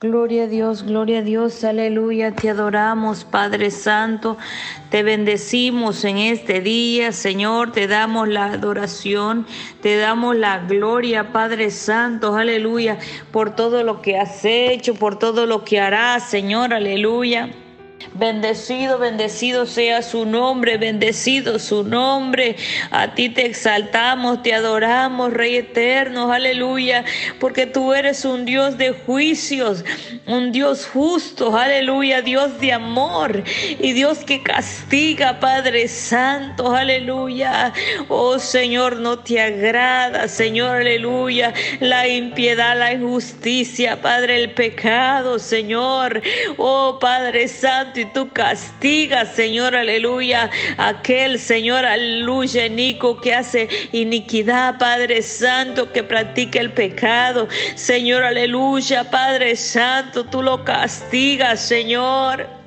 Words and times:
Gloria 0.00 0.44
a 0.44 0.46
Dios, 0.46 0.84
gloria 0.84 1.18
a 1.18 1.22
Dios, 1.22 1.64
aleluya, 1.64 2.30
te 2.30 2.50
adoramos 2.50 3.24
Padre 3.24 3.72
Santo, 3.72 4.38
te 4.90 5.02
bendecimos 5.02 6.04
en 6.04 6.18
este 6.18 6.60
día, 6.60 7.10
Señor, 7.10 7.72
te 7.72 7.88
damos 7.88 8.28
la 8.28 8.44
adoración, 8.44 9.44
te 9.82 9.96
damos 9.96 10.36
la 10.36 10.58
gloria, 10.58 11.32
Padre 11.32 11.72
Santo, 11.72 12.36
aleluya, 12.36 13.00
por 13.32 13.56
todo 13.56 13.82
lo 13.82 14.00
que 14.00 14.16
has 14.16 14.44
hecho, 14.44 14.94
por 14.94 15.18
todo 15.18 15.46
lo 15.46 15.64
que 15.64 15.80
harás, 15.80 16.30
Señor, 16.30 16.72
aleluya. 16.72 17.50
Bendecido, 18.14 18.98
bendecido 18.98 19.66
sea 19.66 20.02
su 20.02 20.24
nombre, 20.24 20.78
bendecido 20.78 21.58
su 21.58 21.82
nombre. 21.82 22.56
A 22.90 23.14
ti 23.14 23.28
te 23.28 23.46
exaltamos, 23.46 24.42
te 24.42 24.54
adoramos, 24.54 25.32
Rey 25.32 25.56
eterno, 25.56 26.32
aleluya, 26.32 27.04
porque 27.40 27.66
tú 27.66 27.92
eres 27.92 28.24
un 28.24 28.44
Dios 28.44 28.78
de 28.78 28.90
juicios, 28.90 29.84
un 30.26 30.52
Dios 30.52 30.86
justo, 30.86 31.56
aleluya, 31.56 32.22
Dios 32.22 32.60
de 32.60 32.72
amor 32.72 33.42
y 33.78 33.92
Dios 33.92 34.18
que 34.18 34.42
castiga, 34.42 35.40
Padre 35.40 35.88
Santo, 35.88 36.74
aleluya. 36.74 37.72
Oh 38.08 38.38
Señor, 38.38 38.96
no 38.96 39.18
te 39.18 39.40
agrada, 39.40 40.28
Señor, 40.28 40.78
aleluya, 40.78 41.52
la 41.80 42.06
impiedad, 42.06 42.78
la 42.78 42.92
injusticia, 42.92 44.00
Padre, 44.00 44.42
el 44.42 44.52
pecado, 44.52 45.38
Señor. 45.38 46.22
Oh 46.56 46.98
Padre 47.00 47.48
Santo, 47.48 47.87
tú 48.12 48.30
castigas, 48.32 49.34
Señor, 49.34 49.74
aleluya, 49.74 50.50
aquel, 50.76 51.38
Señor, 51.38 51.84
aleluya, 51.84 52.68
Nico 52.68 53.20
que 53.20 53.34
hace 53.34 53.68
iniquidad, 53.92 54.78
Padre 54.78 55.22
Santo, 55.22 55.92
que 55.92 56.02
practica 56.02 56.60
el 56.60 56.72
pecado. 56.72 57.48
Señor, 57.74 58.24
aleluya, 58.24 59.10
Padre 59.10 59.56
Santo, 59.56 60.24
tú 60.24 60.42
lo 60.42 60.64
castigas, 60.64 61.60
Señor. 61.60 62.57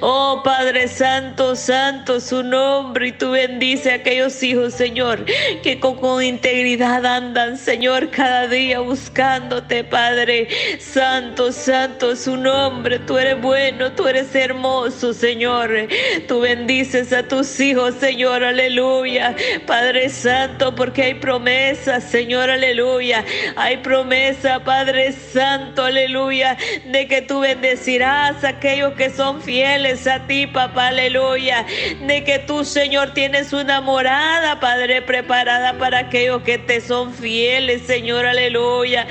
Oh 0.00 0.42
Padre 0.42 0.88
Santo, 0.88 1.54
Santo 1.54 2.20
su 2.20 2.42
nombre 2.42 3.08
y 3.08 3.12
tú 3.12 3.32
bendice 3.32 3.92
a 3.92 3.94
aquellos 3.96 4.42
hijos, 4.42 4.74
Señor, 4.74 5.24
que 5.62 5.78
con, 5.78 6.22
integridad 6.22 7.04
andan, 7.04 7.58
Señor, 7.58 8.10
cada 8.10 8.46
día 8.46 8.80
buscándote, 8.80 9.84
Padre 9.84 10.48
Santo, 10.78 11.52
Santo 11.52 12.16
su 12.16 12.36
nombre. 12.36 12.98
Tú 13.00 13.18
eres 13.18 13.40
bueno, 13.40 13.92
tú 13.92 14.06
eres 14.06 14.34
hermoso, 14.34 15.12
Señor. 15.12 15.88
Tú 16.26 16.40
bendices 16.40 17.12
a 17.12 17.22
tus 17.22 17.60
hijos, 17.60 17.94
Señor, 18.00 18.42
aleluya. 18.42 19.36
Padre 19.66 20.08
Santo, 20.08 20.74
porque 20.74 21.02
hay 21.02 21.14
promesas, 21.14 22.04
Señor, 22.04 22.50
aleluya. 22.50 23.24
Hay 23.56 23.78
promesa, 23.78 24.60
Padre 24.64 25.12
Santo, 25.12 25.84
aleluya, 25.84 26.56
de 26.86 27.06
que 27.06 27.22
tú 27.22 27.40
bendecirás 27.40 28.42
a 28.44 28.48
aquellos 28.48 28.94
que 28.94 29.10
son 29.10 29.40
fieles 29.42 29.49
fieles 29.50 30.06
a 30.06 30.28
ti, 30.28 30.46
papá, 30.46 30.88
aleluya. 30.88 31.66
De 32.06 32.22
que 32.22 32.38
tú, 32.38 32.64
Señor, 32.64 33.14
tienes 33.14 33.52
una 33.52 33.80
morada, 33.80 34.60
Padre, 34.60 35.02
preparada 35.02 35.76
para 35.76 35.98
aquellos 35.98 36.42
que 36.42 36.56
te 36.56 36.80
son 36.80 37.12
fieles, 37.12 37.82
Señor, 37.82 38.26
aleluya. 38.26 39.08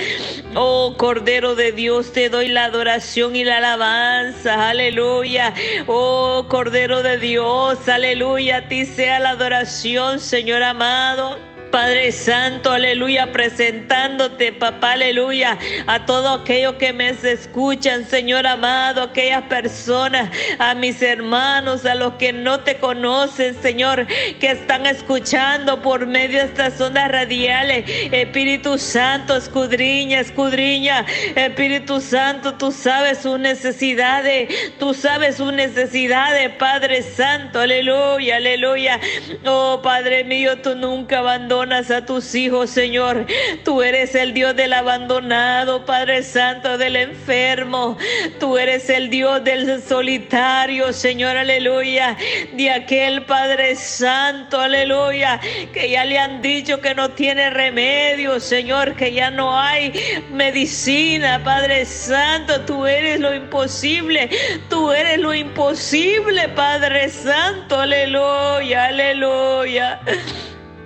Oh, 0.55 0.95
Cordero 0.97 1.55
de 1.55 1.73
Dios, 1.73 2.13
te 2.13 2.29
doy 2.29 2.47
la 2.47 2.63
adoración 2.65 3.35
y 3.35 3.43
la 3.43 3.57
alabanza, 3.57 4.69
aleluya. 4.69 5.53
Oh, 5.87 6.45
Cordero 6.47 7.03
de 7.03 7.17
Dios, 7.17 7.89
aleluya, 7.89 8.57
a 8.59 8.67
ti 8.69 8.85
sea 8.85 9.19
la 9.19 9.31
adoración, 9.31 10.21
Señor 10.21 10.63
amado. 10.63 11.48
Padre 11.71 12.11
Santo, 12.11 12.71
aleluya, 12.71 13.31
presentándote, 13.31 14.51
papá, 14.53 14.93
aleluya, 14.93 15.57
a 15.85 16.05
todos 16.05 16.41
aquellos 16.41 16.75
que 16.75 16.93
me 16.93 17.09
escuchan, 17.09 18.05
Señor 18.05 18.47
amado, 18.47 19.03
aquellas 19.03 19.43
personas, 19.43 20.31
a 20.57 20.73
mis 20.73 21.01
hermanos, 21.01 21.85
a 21.85 21.93
los 21.93 22.13
que 22.13 22.33
no 22.33 22.61
te 22.61 22.77
conocen, 22.77 23.55
Señor, 23.61 24.07
que 24.39 24.51
están 24.51 24.87
escuchando 24.87 25.81
por 25.81 26.08
medio 26.08 26.39
de 26.39 26.45
estas 26.45 26.81
ondas 26.81 27.11
radiales. 27.11 27.85
Espíritu 28.11 28.79
Santo, 28.79 29.35
escudriña, 29.35 30.21
escudriña. 30.21 31.05
Espíritu 31.35 32.02
Santo, 32.02 32.55
tú 32.55 32.71
sabes 32.71 33.19
sus 33.19 33.39
necesidades, 33.39 34.49
tú 34.79 34.93
sabes 34.93 35.37
sus 35.37 35.53
necesidades, 35.53 36.49
Padre 36.55 37.03
Santo, 37.03 37.59
aleluya, 37.59 38.37
aleluya. 38.37 38.99
Oh, 39.45 39.81
Padre 39.83 40.23
mío, 40.23 40.59
tú 40.61 40.75
nunca 40.75 41.19
abandonas 41.19 41.58
a 41.59 42.05
tus 42.05 42.36
hijos, 42.36 42.70
Señor. 42.70 43.25
Tú 43.65 43.81
eres 43.81 44.15
el 44.15 44.33
Dios 44.33 44.55
del 44.55 44.71
abandonado, 44.71 45.86
Padre 45.86 46.23
Santo, 46.23 46.77
del 46.77 46.95
enfermo. 46.95 47.97
Tú 48.39 48.58
eres 48.58 48.89
el 48.89 49.09
Dios 49.09 49.43
del 49.43 49.81
solitario, 49.81 50.93
Señor, 50.93 51.36
aleluya. 51.36 52.15
De 52.53 52.71
aquel 52.71 53.23
Padre 53.25 53.75
Santo, 53.75 54.58
aleluya, 54.58 55.42
que 55.73 55.89
ya 55.89 56.05
le 56.05 56.17
han 56.17 56.42
dicho 56.42 56.80
que 56.80 56.95
no 56.95 57.09
tiene 57.09 57.49
remedio, 57.49 58.39
Señor, 58.39 58.95
que 58.95 59.11
ya 59.11 59.30
no 59.30 59.59
hay 59.59 59.91
medicina, 60.31 61.41
Padre 61.43 61.86
Santo. 61.86 62.61
Tú 62.61 62.86
eres 62.86 63.20
lo 63.20 63.33
imposible. 63.36 64.30
Tú 64.70 64.93
eres 64.93 65.20
lo 65.20 65.33
imposible, 65.33 66.47
Padre 66.49 67.09
Santo, 67.09 67.81
aleluya, 67.81 68.86
aleluya. 68.86 69.99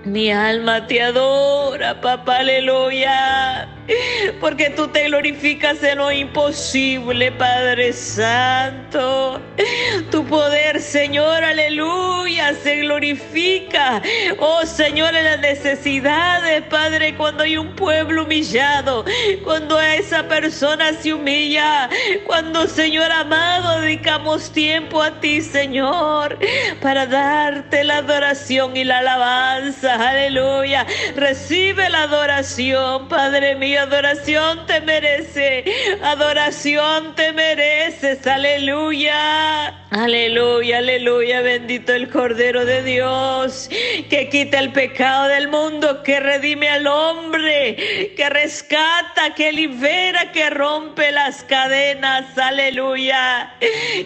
Mi 0.06 0.32
alma 0.32 0.86
te 0.86 1.02
adora, 1.02 2.02
papá, 2.02 2.40
aleluya 2.40 3.73
porque 4.40 4.70
tú 4.70 4.88
te 4.88 5.06
glorificas 5.06 5.84
en 5.84 5.98
lo 5.98 6.12
imposible, 6.12 7.32
Padre 7.32 7.94
Santo. 7.94 9.42
Tu 10.12 10.26
poder, 10.26 10.80
Señor, 10.82 11.44
aleluya, 11.44 12.54
se 12.64 12.78
glorifica. 12.78 14.02
Oh, 14.40 14.66
Señor, 14.66 15.16
en 15.16 15.26
las 15.26 15.40
necesidades, 15.40 16.64
Padre, 16.64 17.16
cuando 17.16 17.44
hay 17.44 17.58
un 17.58 17.76
pueblo 17.76 18.24
humillado, 18.24 19.06
cuando 19.44 19.80
esa 19.80 20.28
persona 20.28 20.94
se 20.94 21.14
humilla, 21.14 21.90
cuando, 22.26 22.68
Señor 22.68 23.12
amado, 23.12 23.82
dedicamos 23.82 24.52
tiempo 24.52 25.02
a 25.02 25.20
ti, 25.20 25.42
Señor, 25.42 26.38
para 26.82 27.06
darte 27.06 27.84
la 27.84 27.98
adoración 27.98 28.78
y 28.78 28.84
la 28.84 29.00
alabanza, 29.00 29.96
aleluya. 30.10 30.86
Recibe 31.16 31.90
la 31.90 32.04
adoración, 32.04 33.08
Padre 33.08 33.56
mío 33.56 33.73
adoración 33.76 34.66
te 34.66 34.82
merece, 34.82 35.64
adoración 36.02 37.16
te 37.16 37.34
mereces, 37.34 38.26
aleluya. 38.28 39.80
Aleluya, 39.96 40.80
aleluya, 40.80 41.42
bendito 41.42 41.94
el 41.94 42.10
Cordero 42.10 42.66
de 42.66 42.82
Dios, 42.82 43.70
que 44.10 44.28
quita 44.28 44.58
el 44.58 44.72
pecado 44.72 45.28
del 45.28 45.50
mundo, 45.50 46.02
que 46.02 46.20
redime 46.20 46.68
al 46.68 46.88
hombre, 46.88 47.76
que 48.18 48.28
rescata, 48.32 49.36
que 49.36 49.52
libera, 49.52 50.32
que 50.32 50.50
rompe 50.50 51.12
las 51.12 51.44
cadenas, 51.44 52.36
aleluya, 52.40 53.54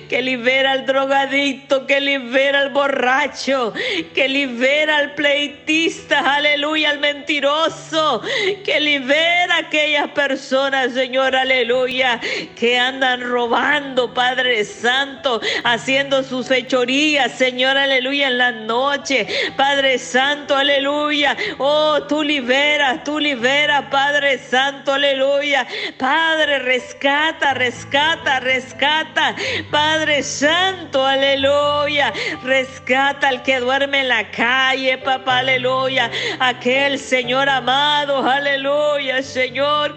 que 0.09 0.21
libera 0.21 0.73
al 0.73 0.85
drogadicto, 0.85 1.87
que 1.87 2.01
libera 2.01 2.59
al 2.59 2.71
borracho, 2.71 3.73
que 4.13 4.27
libera 4.27 4.97
al 4.97 5.15
pleitista, 5.15 6.35
aleluya, 6.35 6.89
al 6.89 6.99
mentiroso, 6.99 8.21
que 8.65 8.81
libera 8.81 9.56
aquellas 9.57 10.09
personas, 10.11 10.93
Señor, 10.93 11.35
aleluya, 11.35 12.19
que 12.55 12.77
andan 12.77 13.21
robando, 13.21 14.13
Padre 14.13 14.63
Santo, 14.63 15.41
haciendo 15.63 16.23
sus 16.23 16.47
fechorías, 16.47 17.31
Señor, 17.31 17.77
aleluya, 17.77 18.27
en 18.27 18.37
la 18.37 18.51
noche. 18.51 19.27
Padre 19.55 19.97
Santo, 19.97 20.55
aleluya. 20.55 21.35
Oh, 21.57 22.01
tú 22.07 22.23
liberas, 22.23 23.03
tú 23.03 23.19
liberas, 23.19 23.85
Padre 23.89 24.37
Santo, 24.37 24.93
aleluya. 24.93 25.67
Padre, 25.97 26.59
rescata, 26.59 27.53
rescata, 27.53 28.39
rescata. 28.39 29.35
Padre 29.71 30.23
Santo, 30.23 31.05
aleluya. 31.05 32.13
Rescata 32.43 33.29
al 33.29 33.43
que 33.43 33.59
duerme 33.59 34.01
en 34.01 34.09
la 34.09 34.29
calle, 34.31 34.97
papá, 34.97 35.39
aleluya. 35.39 36.09
Aquel 36.39 36.99
Señor 36.99 37.49
amado, 37.49 38.27
aleluya, 38.27 39.21
Señor, 39.23 39.46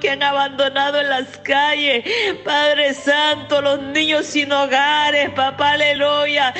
que 0.00 0.11
han 0.11 0.23
abandonado 0.23 1.00
en 1.00 1.08
las 1.08 1.38
calles. 1.38 2.05
Padre 2.44 2.94
Santo, 2.94 3.61
los 3.61 3.82
niños 3.82 4.26
sin 4.26 4.52
hogares, 4.52 5.31
papá 5.31 5.73
aleluya. 5.73 6.55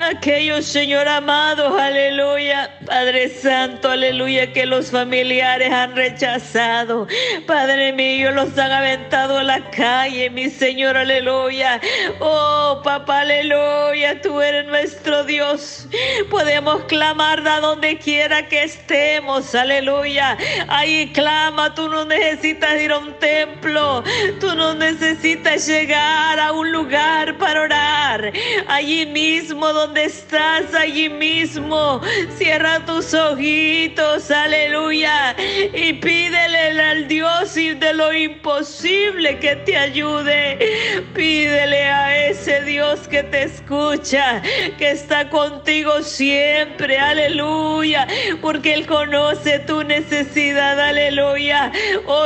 Aquellos, 0.00 0.64
Señor 0.64 1.08
amado, 1.08 1.76
aleluya. 1.78 2.70
Padre 2.86 3.28
Santo, 3.28 3.90
aleluya, 3.90 4.52
que 4.52 4.64
los 4.64 4.90
familiares 4.90 5.72
han 5.72 5.96
rechazado. 5.96 7.06
Padre 7.46 7.92
mío, 7.92 8.30
los 8.30 8.56
han 8.58 8.70
aventado 8.70 9.38
a 9.38 9.42
la 9.42 9.70
calle, 9.70 10.30
mi 10.30 10.48
Señor, 10.48 10.96
aleluya. 10.96 11.80
Oh, 12.20 12.80
papá, 12.84 13.20
aleluya, 13.20 14.20
tú 14.22 14.40
eres 14.40 14.66
nuestro 14.66 15.24
Dios. 15.24 15.88
Podemos 16.30 16.84
clamar 16.84 17.42
de 17.42 17.60
donde 17.60 17.98
quiera 17.98 18.46
que 18.46 18.62
estemos, 18.62 19.54
aleluya. 19.54 20.36
Ahí 20.68 21.10
clama, 21.12 21.74
tú 21.74 21.88
no 21.88 22.04
necesitas 22.04 22.35
ir 22.44 22.92
a 22.92 22.98
un 22.98 23.18
templo, 23.18 24.02
tú 24.40 24.54
no 24.54 24.74
necesitas 24.74 25.66
llegar 25.66 26.38
a 26.38 26.52
un 26.52 26.70
lugar 26.72 27.36
para 27.38 27.62
orar. 27.62 28.32
Allí 28.68 29.06
mismo 29.06 29.72
donde 29.72 30.04
estás, 30.04 30.74
allí 30.74 31.08
mismo, 31.08 32.00
cierra 32.36 32.84
tus 32.84 33.14
ojitos, 33.14 34.30
aleluya, 34.30 35.34
y 35.72 35.94
pídele 35.94 36.80
al 36.80 37.08
Dios 37.08 37.54
de 37.54 37.92
lo 37.94 38.12
imposible 38.12 39.38
que 39.38 39.56
te 39.56 39.76
ayude. 39.76 41.04
Pídele 41.14 41.84
a 41.84 42.28
ese 42.28 42.62
Dios 42.62 43.08
que 43.08 43.22
te 43.22 43.44
escucha, 43.44 44.42
que 44.78 44.90
está 44.90 45.28
contigo 45.30 46.02
siempre, 46.02 46.98
aleluya, 46.98 48.06
porque 48.40 48.74
Él 48.74 48.86
conoce 48.86 49.60
tu 49.60 49.82
necesidad, 49.82 50.78
aleluya. 50.78 51.72
Oh 52.06 52.25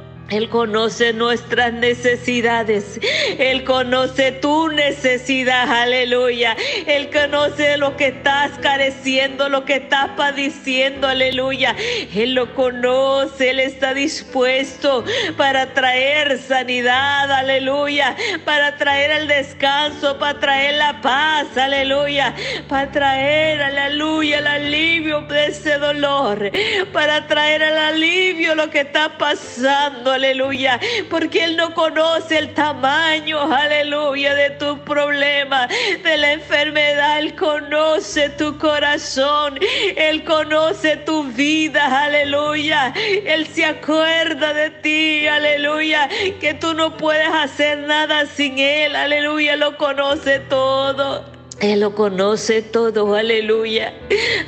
Él 0.31 0.47
conoce 0.47 1.11
nuestras 1.11 1.73
necesidades. 1.73 3.01
Él 3.37 3.65
conoce 3.65 4.31
tu 4.31 4.69
necesidad. 4.69 5.69
Aleluya. 5.69 6.55
Él 6.87 7.09
conoce 7.11 7.77
lo 7.77 7.97
que 7.97 8.07
estás 8.07 8.51
careciendo, 8.59 9.49
lo 9.49 9.65
que 9.65 9.75
estás 9.75 10.11
padeciendo. 10.15 11.09
Aleluya. 11.09 11.75
Él 12.15 12.33
lo 12.33 12.55
conoce. 12.55 13.49
Él 13.49 13.59
está 13.59 13.93
dispuesto 13.93 15.03
para 15.35 15.73
traer 15.73 16.39
sanidad. 16.39 17.29
Aleluya. 17.29 18.15
Para 18.45 18.77
traer 18.77 19.11
el 19.11 19.27
descanso, 19.27 20.17
para 20.17 20.39
traer 20.39 20.75
la 20.75 21.01
paz. 21.01 21.57
Aleluya. 21.57 22.33
Para 22.69 22.89
traer, 22.89 23.61
aleluya, 23.61 24.39
el 24.39 24.47
alivio 24.47 25.21
de 25.23 25.47
ese 25.47 25.77
dolor. 25.77 26.51
Para 26.93 27.27
traer 27.27 27.61
el 27.61 27.77
alivio 27.77 28.55
lo 28.55 28.69
que 28.69 28.79
está 28.79 29.17
pasando 29.17 30.20
aleluya, 30.21 30.79
porque 31.09 31.43
Él 31.43 31.57
no 31.57 31.73
conoce 31.73 32.37
el 32.37 32.53
tamaño, 32.53 33.51
aleluya, 33.51 34.35
de 34.35 34.51
tu 34.51 34.77
problema, 34.83 35.67
de 35.67 36.17
la 36.17 36.33
enfermedad. 36.33 37.19
Él 37.19 37.35
conoce 37.35 38.29
tu 38.29 38.55
corazón, 38.59 39.57
Él 39.95 40.23
conoce 40.23 40.97
tu 40.97 41.23
vida, 41.23 42.03
aleluya. 42.03 42.93
Él 43.25 43.47
se 43.47 43.65
acuerda 43.65 44.53
de 44.53 44.69
ti, 44.69 45.25
aleluya, 45.25 46.07
que 46.39 46.53
tú 46.53 46.75
no 46.75 46.95
puedes 46.97 47.29
hacer 47.29 47.79
nada 47.79 48.27
sin 48.27 48.59
Él, 48.59 48.95
aleluya, 48.95 49.55
lo 49.55 49.75
conoce 49.77 50.39
todo. 50.39 51.30
Él 51.61 51.81
lo 51.81 51.93
conoce 51.93 52.63
todo, 52.63 53.13
aleluya. 53.13 53.93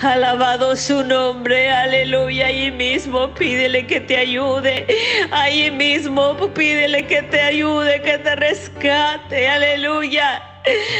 Alabado 0.01 0.75
su 0.75 1.03
nombre, 1.03 1.69
aleluya. 1.69 2.47
Ahí 2.47 2.71
mismo 2.71 3.31
pídele 3.35 3.85
que 3.85 4.01
te 4.01 4.17
ayude. 4.17 4.87
Ahí 5.29 5.69
mismo 5.69 6.35
pídele 6.55 7.05
que 7.05 7.21
te 7.21 7.39
ayude, 7.39 8.01
que 8.01 8.17
te 8.17 8.35
rescate, 8.35 9.47
aleluya 9.47 10.52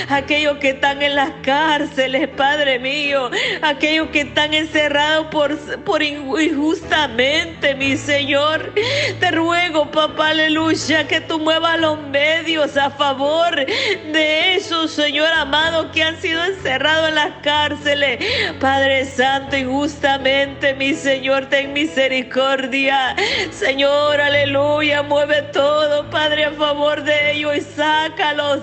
aquellos 0.10 0.58
que 0.58 0.70
están 0.70 1.02
en 1.02 1.16
las 1.16 1.32
cárceles, 1.42 2.28
Padre 2.30 2.80
mío, 2.80 3.30
aquellos 3.62 4.10
que 4.10 4.22
están 4.22 4.54
encerrados 4.54 5.28
por, 5.28 5.58
por 5.84 6.04
injustamente, 6.04 7.76
mi 7.76 7.98
Señor. 7.98 8.74
Te 9.20 9.32
ruego, 9.32 9.90
papá, 9.92 10.30
aleluya, 10.30 11.08
que 11.08 11.22
tú 11.22 11.40
muevas 11.40 11.80
los 11.80 12.00
medios 12.08 12.76
a 12.78 12.90
favor 12.92 13.56
de 13.56 14.56
esos, 14.56 14.92
Señor 14.92 15.32
amado, 15.34 15.92
que 15.92 16.04
han 16.04 16.20
sido 16.22 16.44
encerrados 16.44 17.10
en 17.10 17.16
las 17.16 17.32
cárceles. 17.42 18.20
Padre 18.60 19.06
Santo, 19.06 19.56
injustamente, 19.56 20.74
mi 20.74 20.94
Señor, 20.94 21.48
ten 21.48 21.74
misericordia. 21.74 23.16
Señor, 23.52 24.20
aleluya, 24.20 25.04
mueve 25.04 25.44
todo, 25.54 26.10
Padre, 26.10 26.46
a 26.46 26.52
favor 26.52 27.04
de 27.04 27.32
ellos 27.32 27.58
y 27.58 27.62
sácalos. 27.62 28.62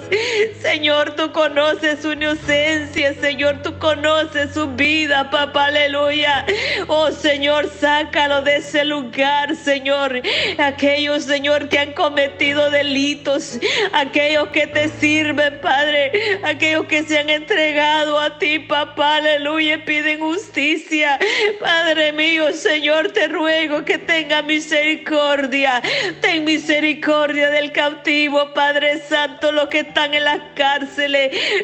Señor, 0.61 0.90
Señor, 0.91 1.15
tú 1.15 1.31
conoces 1.31 2.03
su 2.03 2.11
inocencia, 2.11 3.15
Señor, 3.15 3.63
tú 3.63 3.79
conoces 3.79 4.53
su 4.53 4.67
vida, 4.67 5.31
papá, 5.31 5.67
aleluya. 5.67 6.45
Oh 6.89 7.13
Señor, 7.13 7.71
sácalo 7.79 8.43
de 8.43 8.57
ese 8.57 8.85
lugar, 8.85 9.55
Señor. 9.55 10.21
Aquellos, 10.59 11.23
Señor, 11.23 11.69
que 11.69 11.79
han 11.79 11.93
cometido 11.93 12.73
delitos, 12.73 13.61
aquellos 13.93 14.49
que 14.49 14.67
te 14.67 14.89
sirven, 14.89 15.61
Padre, 15.61 16.41
aquellos 16.43 16.87
que 16.87 17.05
se 17.05 17.21
han 17.21 17.31
entregado 17.31 18.19
a 18.19 18.37
ti, 18.41 18.59
papá, 18.59 19.19
aleluya, 19.19 19.85
piden 19.85 20.19
justicia. 20.19 21.21
Padre 21.61 22.13
mío, 22.13 22.53
Señor, 22.53 23.13
te 23.13 23.29
ruego 23.29 23.85
que 23.85 23.99
tenga 23.99 24.43
misericordia. 24.43 25.81
Ten 26.21 26.43
misericordia 26.45 27.49
del 27.51 27.71
cautivo, 27.71 28.53
Padre 28.55 28.99
Santo, 29.09 29.53
los 29.53 29.69
que 29.69 29.81
están 29.81 30.15
en 30.15 30.25
las 30.25 30.41
casas 30.81 31.11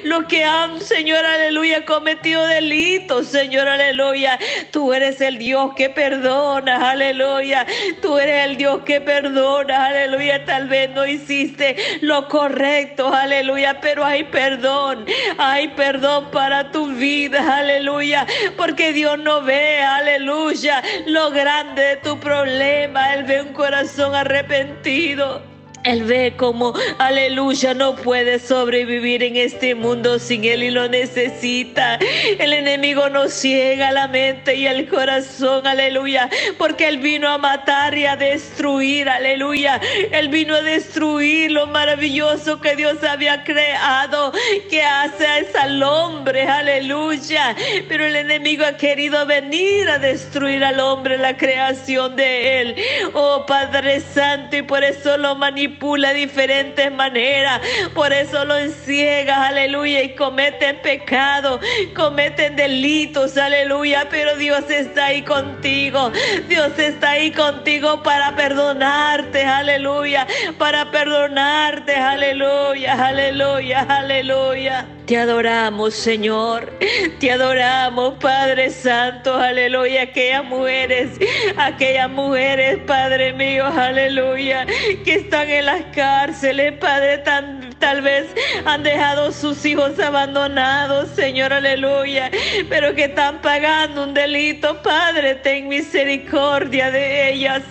los 0.04 0.24
que 0.24 0.44
han, 0.44 0.80
Señor, 0.80 1.24
aleluya, 1.24 1.84
cometido 1.84 2.46
delitos, 2.46 3.28
Señor, 3.28 3.68
aleluya. 3.68 4.38
Tú 4.70 4.92
eres 4.92 5.20
el 5.20 5.38
Dios 5.38 5.72
que 5.74 5.90
perdona, 5.90 6.90
aleluya. 6.90 7.66
Tú 8.02 8.18
eres 8.18 8.46
el 8.46 8.56
Dios 8.56 8.82
que 8.84 9.00
perdona, 9.00 9.86
aleluya. 9.86 10.44
Tal 10.44 10.68
vez 10.68 10.90
no 10.90 11.06
hiciste 11.06 11.76
lo 12.00 12.28
correcto, 12.28 13.12
aleluya, 13.12 13.80
pero 13.80 14.04
hay 14.04 14.24
perdón, 14.24 15.06
hay 15.38 15.68
perdón 15.68 16.30
para 16.30 16.70
tu 16.70 16.88
vida, 16.88 17.58
aleluya. 17.58 18.26
Porque 18.56 18.92
Dios 18.92 19.18
no 19.18 19.42
ve, 19.42 19.80
aleluya, 19.80 20.82
lo 21.06 21.30
grande 21.30 21.82
de 21.82 21.96
tu 21.96 22.18
problema. 22.20 23.14
Él 23.14 23.24
ve 23.24 23.42
un 23.42 23.52
corazón 23.52 24.14
arrepentido. 24.14 25.55
Él 25.86 26.02
ve 26.02 26.34
como, 26.36 26.74
aleluya, 26.98 27.72
no 27.72 27.94
puede 27.94 28.40
sobrevivir 28.40 29.22
en 29.22 29.36
este 29.36 29.76
mundo 29.76 30.18
sin 30.18 30.44
Él 30.44 30.64
y 30.64 30.70
lo 30.72 30.88
necesita. 30.88 32.00
El 32.40 32.52
enemigo 32.52 33.08
nos 33.08 33.32
ciega 33.32 33.92
la 33.92 34.08
mente 34.08 34.56
y 34.56 34.66
el 34.66 34.88
corazón, 34.88 35.64
aleluya, 35.64 36.28
porque 36.58 36.88
Él 36.88 36.98
vino 36.98 37.28
a 37.28 37.38
matar 37.38 37.96
y 37.96 38.04
a 38.04 38.16
destruir, 38.16 39.08
aleluya. 39.08 39.80
Él 40.10 40.28
vino 40.28 40.56
a 40.56 40.62
destruir 40.62 41.52
lo 41.52 41.68
maravilloso 41.68 42.60
que 42.60 42.74
Dios 42.74 43.04
había 43.04 43.44
creado, 43.44 44.32
que 44.68 44.82
hace 44.82 45.24
al 45.56 45.80
hombre, 45.84 46.48
aleluya. 46.48 47.54
Pero 47.86 48.04
el 48.04 48.16
enemigo 48.16 48.64
ha 48.66 48.76
querido 48.76 49.24
venir 49.24 49.88
a 49.88 50.00
destruir 50.00 50.64
al 50.64 50.80
hombre, 50.80 51.16
la 51.16 51.36
creación 51.36 52.16
de 52.16 52.60
Él. 52.60 52.76
Oh 53.12 53.46
Padre 53.46 54.00
Santo, 54.00 54.56
y 54.56 54.62
por 54.62 54.82
eso 54.82 55.16
lo 55.16 55.36
manipula 55.36 55.75
manipula 55.76 56.12
de 56.12 56.20
diferentes 56.20 56.92
maneras. 56.92 57.60
Por 57.94 58.12
eso 58.12 58.44
lo 58.44 58.56
enciegas, 58.56 59.38
aleluya, 59.38 60.02
y 60.02 60.14
cometen 60.14 60.80
pecado, 60.82 61.60
cometen 61.94 62.56
delitos, 62.56 63.36
aleluya. 63.36 64.08
Pero 64.10 64.36
Dios 64.36 64.68
está 64.70 65.06
ahí 65.06 65.22
contigo. 65.22 66.10
Dios 66.48 66.78
está 66.78 67.10
ahí 67.10 67.30
contigo 67.30 68.02
para 68.02 68.34
perdonarte, 68.36 69.44
aleluya. 69.44 70.26
Para 70.58 70.90
perdonarte, 70.90 71.94
aleluya, 71.94 73.06
aleluya, 73.06 73.86
aleluya. 73.88 74.86
Te 75.06 75.16
adoramos, 75.16 75.94
Señor. 75.94 76.72
Te 77.20 77.30
adoramos, 77.30 78.14
Padre 78.20 78.70
Santo. 78.70 79.36
Aleluya. 79.36 80.02
Aquellas 80.02 80.44
mujeres, 80.44 81.10
aquellas 81.56 82.10
mujeres, 82.10 82.78
Padre 82.88 83.32
mío, 83.32 83.66
aleluya, 83.66 84.66
que 85.04 85.14
están 85.14 85.48
en 85.48 85.66
las 85.66 85.82
cárceles, 85.94 86.72
Padre, 86.78 87.18
tan, 87.18 87.65
tal 87.78 88.02
vez 88.02 88.26
han 88.64 88.82
dejado 88.82 89.32
sus 89.32 89.64
hijos 89.64 89.98
abandonados, 89.98 91.08
Señor, 91.14 91.52
aleluya, 91.52 92.30
pero 92.68 92.94
que 92.94 93.04
están 93.04 93.40
pagando 93.42 94.04
un 94.04 94.14
delito, 94.14 94.82
Padre, 94.82 95.36
ten 95.36 95.68
misericordia 95.68 96.90
de 96.90 97.32
ellas. 97.32 97.62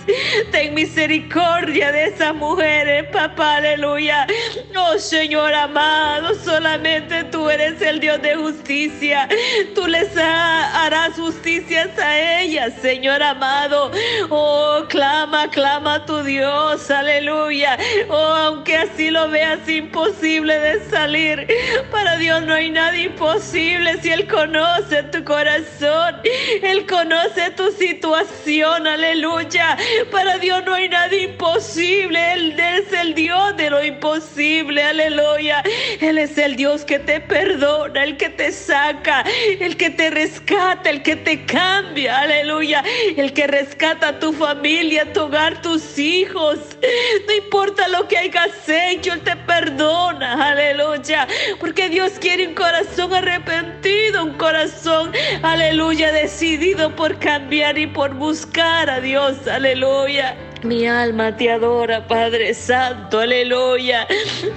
Ten 0.51 0.74
misericordia 0.74 1.91
de 1.91 2.05
esas 2.05 2.35
mujeres, 2.35 3.05
papá, 3.12 3.57
aleluya. 3.57 4.27
Oh, 4.75 4.97
Señor 4.97 5.53
amado, 5.53 6.35
solamente 6.35 7.24
tú 7.25 7.50
eres 7.50 7.81
el 7.81 8.00
Dios 8.00 8.21
de 8.21 8.35
justicia. 8.35 9.27
Tú 9.74 9.88
les 9.88 10.15
harás 10.17 11.13
justicia 11.15 11.89
a 11.97 12.41
ellas, 12.41 12.74
Señor 12.81 13.21
amado. 13.21 13.91
Oh, 14.29 14.85
clama, 14.89 15.50
clama 15.50 15.95
a 15.95 16.05
tu 16.05 16.24
Dios, 16.24 16.89
aleluya. 16.89 17.77
Oh, 18.09 18.15
aunque 18.15 18.77
así 18.77 19.09
lo 19.09 19.29
veas 19.29 19.59
sin 19.65 19.89
imposible 19.95 20.59
de 20.59 20.89
salir. 20.89 21.47
Para 21.89 22.17
Dios 22.17 22.43
no 22.43 22.53
hay 22.53 22.69
nada 22.69 22.97
imposible 22.97 23.97
si 24.01 24.11
Él 24.11 24.27
conoce 24.27 25.03
tu 25.03 25.23
corazón. 25.23 26.19
Él 26.61 26.85
conoce 26.85 27.51
tu 27.51 27.71
situación. 27.71 28.87
Aleluya. 28.87 29.77
Para 30.11 30.37
Dios 30.37 30.63
no 30.65 30.73
hay 30.73 30.89
nada 30.89 31.15
imposible. 31.15 32.33
Él 32.33 32.59
es 32.59 32.91
el 32.91 33.15
Dios 33.15 33.55
de 33.55 33.69
lo 33.69 33.81
imposible. 33.85 34.83
Aleluya. 34.83 35.63
Él 36.01 36.17
es 36.17 36.37
el 36.37 36.57
Dios 36.57 36.83
que 36.83 36.99
te 36.99 37.21
perdona, 37.21 38.03
el 38.03 38.17
que 38.17 38.27
te 38.27 38.51
saca, 38.51 39.23
el 39.61 39.77
que 39.77 39.91
te 39.91 40.09
rescata, 40.09 40.89
el 40.89 41.03
que 41.03 41.15
te 41.15 41.45
cambia. 41.45 42.19
Aleluya. 42.19 42.83
El 43.15 43.31
que 43.31 43.47
rescata 43.47 44.09
a 44.09 44.19
tu 44.19 44.33
familia, 44.33 45.13
tu 45.13 45.21
hogar, 45.21 45.61
tus 45.61 45.97
hijos. 45.97 46.59
No 47.27 47.33
importa 47.33 47.87
lo 47.87 48.09
que 48.09 48.17
hayas 48.17 48.51
hecho, 48.67 49.13
Él 49.13 49.21
te 49.21 49.37
perdona. 49.37 49.85
Aleluya. 49.86 51.27
Porque 51.60 51.89
Dios 51.89 52.13
quiere 52.20 52.48
un 52.48 52.56
corazón 52.56 53.13
arrepentido, 53.13 54.24
un 54.24 54.34
corazón, 54.34 55.12
aleluya, 55.44 56.12
decidido 56.12 56.96
por 56.96 57.18
cambiar 57.20 57.77
y 57.77 57.88
por 57.88 58.13
buscar 58.13 58.89
a 58.89 59.00
Dios. 59.00 59.48
Aleluya. 59.48 60.36
Mi 60.65 60.88
alma 60.88 61.38
te 61.38 61.51
adora, 61.51 62.07
Padre 62.07 62.55
Santo, 62.55 63.19
aleluya. 63.19 64.07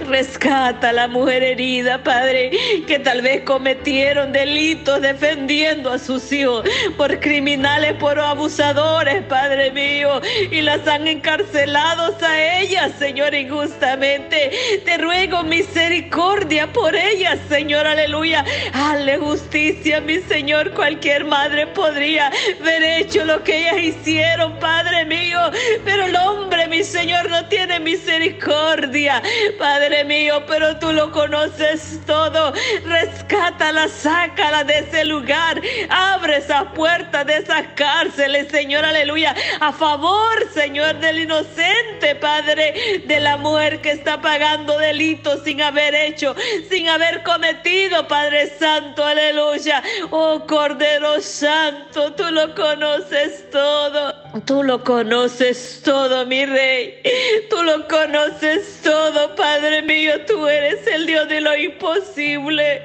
Rescata 0.06 0.88
a 0.88 0.92
la 0.94 1.06
mujer 1.06 1.42
herida, 1.42 2.02
Padre, 2.02 2.50
que 2.86 2.98
tal 2.98 3.20
vez 3.20 3.42
cometieron 3.42 4.32
delitos 4.32 5.02
defendiendo 5.02 5.92
a 5.92 5.98
sus 5.98 6.32
hijos 6.32 6.66
por 6.96 7.20
criminales, 7.20 7.92
por 7.94 8.18
abusadores, 8.18 9.22
Padre 9.24 9.70
mío, 9.70 10.22
y 10.50 10.62
las 10.62 10.88
han 10.88 11.06
encarcelado 11.06 12.16
a 12.22 12.60
ellas, 12.60 12.92
Señor, 12.98 13.34
injustamente. 13.34 14.80
Te 14.86 14.96
ruego 14.96 15.42
misericordia 15.42 16.72
por 16.72 16.96
ellas, 16.96 17.38
Señor, 17.50 17.86
aleluya. 17.86 18.46
Hazle 18.72 19.18
justicia, 19.18 20.00
mi 20.00 20.20
Señor. 20.20 20.72
Cualquier 20.72 21.26
madre 21.26 21.66
podría 21.66 22.30
haber 22.60 22.82
hecho 22.82 23.26
lo 23.26 23.44
que 23.44 23.58
ellas 23.58 23.96
hicieron, 23.96 24.58
Padre 24.58 25.04
mío, 25.04 25.38
pero 25.84 25.97
el 26.00 26.16
hombre, 26.16 26.66
mi 26.68 26.82
Señor, 26.84 27.28
no 27.30 27.46
tiene 27.46 27.80
misericordia, 27.80 29.22
Padre 29.58 30.04
mío, 30.04 30.44
pero 30.46 30.78
tú 30.78 30.92
lo 30.92 31.10
conoces 31.10 32.00
todo. 32.06 32.52
Rescátala, 32.84 33.88
sácala 33.88 34.64
de 34.64 34.78
ese 34.78 35.04
lugar, 35.04 35.60
abre 35.88 36.36
esas 36.36 36.64
puertas 36.74 37.26
de 37.26 37.38
esas 37.38 37.66
cárceles, 37.74 38.48
Señor, 38.48 38.84
aleluya, 38.84 39.34
a 39.60 39.72
favor, 39.72 40.48
Señor, 40.52 40.98
del 40.98 41.20
inocente, 41.20 42.14
Padre, 42.20 43.02
de 43.06 43.20
la 43.20 43.36
mujer 43.36 43.80
que 43.80 43.92
está 43.92 44.20
pagando 44.20 44.78
delitos 44.78 45.42
sin 45.44 45.62
haber 45.62 45.94
hecho, 45.94 46.34
sin 46.70 46.88
haber 46.88 47.22
cometido, 47.22 48.06
Padre 48.08 48.52
Santo, 48.58 49.04
aleluya. 49.04 49.82
Oh 50.10 50.44
Cordero 50.46 51.20
Santo, 51.20 52.12
tú 52.14 52.24
lo 52.30 52.54
conoces 52.54 53.50
todo, 53.50 54.14
tú 54.44 54.62
lo 54.62 54.84
conoces 54.84 55.80
todo, 55.84 56.26
mi 56.26 56.44
rey. 56.44 57.00
Tú 57.48 57.62
lo 57.62 57.86
conoces 57.88 58.80
todo, 58.82 59.34
Padre 59.34 59.82
mío. 59.82 60.24
Tú 60.26 60.46
eres 60.46 60.86
el 60.86 61.06
Dios 61.06 61.28
de 61.28 61.40
lo 61.40 61.56
imposible. 61.56 62.82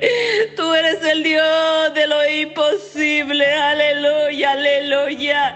Tú 0.56 0.74
eres 0.74 1.04
el 1.04 1.24
Dios 1.24 1.94
de 1.94 2.08
lo 2.08 2.30
imposible. 2.30 3.52
Aleluya, 3.54 4.52
aleluya. 4.52 5.56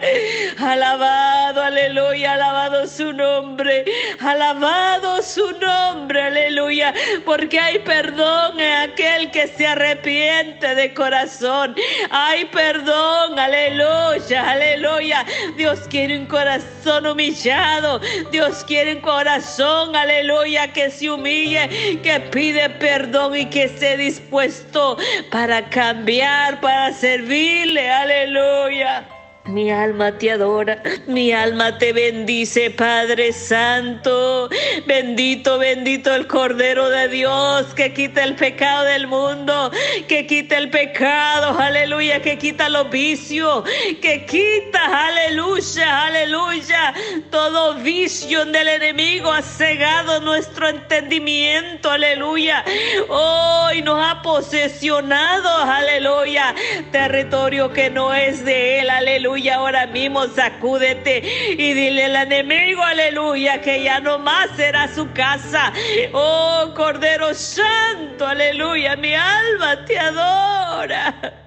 Alabado, 0.59 1.61
aleluya, 1.61 2.33
alabado 2.33 2.87
su 2.87 3.13
nombre. 3.13 3.85
Alabado 4.19 5.21
su 5.21 5.51
nombre, 5.53 6.21
aleluya. 6.21 6.93
Porque 7.25 7.59
hay 7.59 7.79
perdón 7.79 8.59
en 8.59 8.89
aquel 8.89 9.31
que 9.31 9.47
se 9.47 9.67
arrepiente 9.67 10.75
de 10.75 10.93
corazón. 10.93 11.75
Hay 12.09 12.45
perdón, 12.45 13.39
aleluya, 13.39 14.49
aleluya. 14.49 15.25
Dios 15.55 15.76
quiere 15.89 16.17
un 16.17 16.25
corazón 16.25 17.05
humillado. 17.05 17.99
Dios 18.31 18.63
quiere 18.65 18.95
un 18.95 19.01
corazón, 19.01 19.95
aleluya, 19.95 20.71
que 20.73 20.89
se 20.89 21.09
humille, 21.09 21.99
que 22.01 22.19
pide 22.31 22.69
perdón 22.69 23.35
y 23.35 23.45
que 23.45 23.63
esté 23.63 23.97
dispuesto 23.97 24.97
para 25.31 25.69
cambiar, 25.69 26.61
para 26.61 26.93
servirle, 26.93 27.89
aleluya. 27.89 29.16
Mi 29.47 29.71
alma 29.71 30.17
te 30.17 30.31
adora, 30.31 30.83
mi 31.07 31.31
alma 31.31 31.77
te 31.77 31.93
bendice, 31.93 32.69
Padre 32.69 33.31
Santo. 33.31 34.49
Bendito, 34.85 35.57
bendito 35.57 36.13
el 36.13 36.27
Cordero 36.27 36.89
de 36.89 37.07
Dios 37.07 37.73
que 37.73 37.93
quita 37.93 38.25
el 38.25 38.35
pecado 38.35 38.83
del 38.83 39.07
mundo, 39.07 39.71
que 40.09 40.27
quita 40.27 40.57
el 40.57 40.69
pecado, 40.69 41.57
aleluya, 41.57 42.21
que 42.21 42.37
quita 42.37 42.67
los 42.67 42.89
vicios, 42.89 43.63
que 44.01 44.25
quita, 44.25 45.07
aleluya, 45.07 46.07
aleluya, 46.07 46.93
todo 47.31 47.75
vicio 47.75 48.43
del 48.43 48.67
enemigo 48.67 49.31
ha 49.31 49.41
cegado 49.41 50.19
nuestro 50.19 50.67
entendimiento, 50.67 51.89
aleluya. 51.89 52.65
Hoy 53.07 53.81
nos 53.81 54.05
ha 54.05 54.21
posesionado, 54.21 55.49
aleluya, 55.63 56.53
territorio 56.91 57.71
que 57.71 57.89
no 57.89 58.13
es 58.13 58.43
de 58.43 58.81
él, 58.81 58.89
aleluya 58.89 59.36
aleluya. 59.37 59.55
Ahora 59.55 59.87
mismo 59.87 60.27
sacúdete 60.27 61.21
y 61.51 61.73
dile 61.73 62.05
al 62.05 62.15
enemigo, 62.15 62.83
aleluya, 62.83 63.61
que 63.61 63.83
ya 63.83 63.99
no 63.99 64.19
más 64.19 64.49
será 64.55 64.87
su 64.93 65.11
casa. 65.13 65.71
Oh 66.13 66.73
Cordero 66.75 67.33
Santo, 67.33 68.25
aleluya, 68.25 68.95
mi 68.95 69.13
alma 69.13 69.85
te 69.85 69.97
adora. 69.99 71.46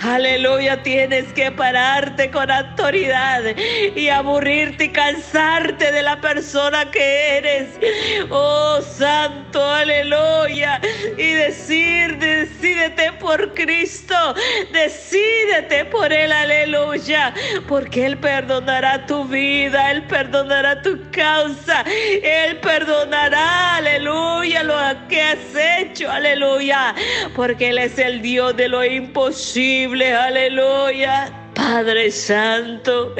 Aleluya, 0.00 0.82
tienes 0.82 1.32
que 1.32 1.50
pararte 1.50 2.30
con 2.30 2.50
autoridad 2.50 3.42
y 3.96 4.08
aburrirte 4.08 4.84
y 4.84 4.88
cansarte 4.90 5.90
de 5.90 6.02
la 6.02 6.20
persona 6.20 6.90
que 6.90 7.38
eres. 7.38 7.68
Oh 8.30 8.80
Santo, 8.80 9.62
aleluya. 9.62 10.80
Y 11.18 11.32
decir, 11.32 12.18
decídete 12.18 13.12
por 13.14 13.54
Cristo, 13.54 14.34
decídete 14.72 15.84
por 15.86 16.12
Él, 16.12 16.32
aleluya. 16.32 17.34
Porque 17.68 18.06
Él 18.06 18.18
perdonará 18.18 19.06
tu 19.06 19.24
vida, 19.24 19.90
Él 19.90 20.04
perdonará 20.04 20.80
tu 20.82 20.98
causa, 21.10 21.84
Él 22.22 22.58
perdonará, 22.58 23.76
aleluya, 23.76 24.62
lo 24.62 24.74
que 25.08 25.20
has 25.20 25.38
hecho, 25.54 26.10
aleluya. 26.10 26.94
Porque 27.34 27.70
Él 27.70 27.78
es 27.78 27.98
el 27.98 28.22
Dios 28.22 28.56
de 28.56 28.68
lo 28.68 28.84
imposible 28.84 29.39
aleluya. 30.12 31.49
Padre 31.60 32.10
Santo, 32.10 33.14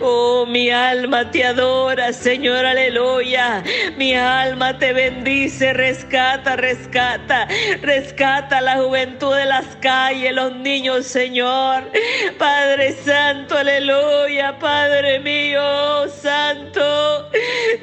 oh 0.00 0.44
mi 0.44 0.70
alma 0.70 1.30
te 1.30 1.42
adora, 1.42 2.12
Señor, 2.12 2.66
aleluya. 2.66 3.64
Mi 3.96 4.14
alma 4.14 4.78
te 4.78 4.92
bendice, 4.92 5.72
rescata, 5.72 6.54
rescata, 6.56 7.48
rescata 7.80 8.60
la 8.60 8.76
juventud 8.76 9.34
de 9.34 9.46
las 9.46 9.64
calles, 9.80 10.34
los 10.34 10.54
niños, 10.56 11.06
Señor. 11.06 11.90
Padre 12.38 12.92
Santo, 12.92 13.56
aleluya, 13.56 14.58
Padre 14.58 15.20
mío, 15.20 16.08
Santo, 16.10 17.30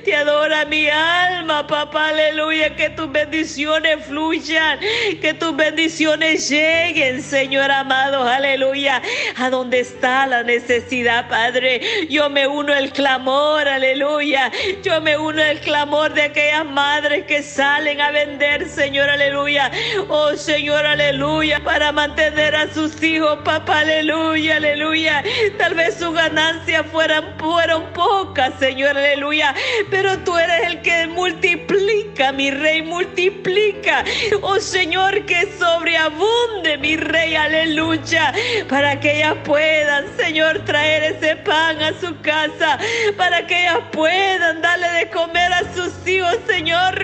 te 0.03 0.15
adora 0.15 0.65
mi 0.65 0.87
alma, 0.87 1.65
papá, 1.65 2.09
aleluya, 2.09 2.75
que 2.75 2.91
tus 2.91 3.11
bendiciones 3.11 4.05
fluyan, 4.05 4.79
que 5.19 5.33
tus 5.33 5.55
bendiciones 5.55 6.47
lleguen, 6.47 7.23
Señor 7.23 7.71
amado, 7.71 8.23
aleluya, 8.23 9.01
a 9.35 9.49
donde 9.49 9.94
está 9.95 10.27
la 10.27 10.43
necesidad, 10.43 11.27
Padre. 11.29 11.81
Yo 12.09 12.29
me 12.29 12.47
uno 12.47 12.73
al 12.73 12.91
clamor, 12.91 13.67
aleluya. 13.67 14.51
Yo 14.83 14.99
me 15.01 15.17
uno 15.17 15.41
al 15.41 15.59
clamor 15.61 16.13
de 16.13 16.23
aquellas 16.23 16.65
madres 16.65 17.25
que 17.25 17.41
salen 17.41 18.01
a 18.01 18.11
vender, 18.11 18.67
Señor, 18.67 19.09
aleluya. 19.09 19.71
Oh, 20.09 20.35
Señor, 20.35 20.85
aleluya, 20.85 21.63
para 21.63 21.91
mantener 21.91 22.55
a 22.55 22.71
sus 22.73 23.01
hijos, 23.01 23.39
papá, 23.45 23.79
aleluya, 23.79 24.57
aleluya. 24.57 25.23
Tal 25.57 25.73
vez 25.75 25.95
sus 25.95 26.13
ganancias 26.13 26.85
fueran, 26.91 27.35
fueron 27.39 27.85
pocas, 27.93 28.53
Señor, 28.59 28.97
aleluya. 28.97 29.55
Pero 29.89 30.17
tú 30.19 30.37
eres 30.37 30.67
el 30.67 30.81
que 30.81 31.07
multiplica, 31.07 32.31
mi 32.33 32.51
rey, 32.51 32.81
multiplica. 32.81 34.03
Oh, 34.41 34.59
Señor, 34.59 35.25
que 35.25 35.49
sobreabunde, 35.57 36.77
mi 36.79 36.97
rey, 36.97 37.35
aleluya, 37.35 38.33
para 38.67 38.99
que 38.99 39.17
ellas 39.17 39.35
puedan 39.45 39.84
Señor, 40.17 40.59
traer 40.65 41.15
ese 41.15 41.35
pan 41.37 41.79
a 41.81 41.93
su 41.99 42.19
casa 42.21 42.79
para 43.15 43.45
que 43.45 43.61
ellas 43.61 43.79
puedan 43.91 44.61
darle 44.61 44.89
de 44.89 45.09
comer 45.11 45.53
a 45.53 45.61
sus 45.75 46.07
hijos, 46.07 46.37
Señor, 46.47 46.95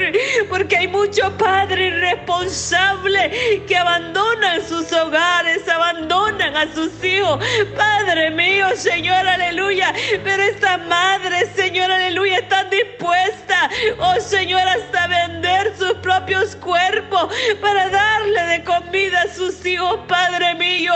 porque 0.50 0.78
hay 0.78 0.88
muchos 0.88 1.30
padres 1.34 1.94
irresponsables 1.94 3.62
que 3.68 3.78
abandonan 3.78 4.68
sus 4.68 4.92
hogares, 4.92 5.68
abandonan 5.70 6.58
a 6.58 6.74
sus 6.74 7.04
hijos. 7.04 7.40
Padre 7.78 8.32
mío, 8.32 8.66
Señor, 8.76 9.28
aleluya, 9.28 9.94
pero 10.24 10.42
esta 10.42 10.78
madre, 10.80 11.46
Señor, 11.56 11.92
aleluya, 11.92 12.40
están 12.40 12.70
dispuestas, 12.72 13.70
oh 14.00 14.20
Señor, 14.20 14.62
hasta 14.68 15.08
vender 15.08 15.51
sus 15.78 15.94
propios 15.96 16.56
cuerpos 16.58 17.34
para 17.62 17.90
darle 17.90 18.42
de 18.44 18.64
comida 18.64 19.24
a 19.24 19.34
sus 19.34 19.66
hijos, 19.66 20.00
Padre 20.08 20.56
mío. 20.56 20.94